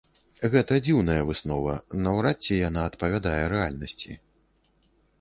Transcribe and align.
Гэта 0.53 0.77
дзіўная 0.85 1.17
выснова, 1.27 1.75
наўрад 2.07 2.37
ці 2.49 2.59
яна 2.67 2.89
адпавядае 2.93 3.39
рэальнасці. 3.57 4.21